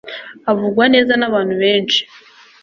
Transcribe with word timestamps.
avugwa 0.51 0.83
neza 0.93 1.13
nabantu 1.19 1.55
benshi 1.61 2.01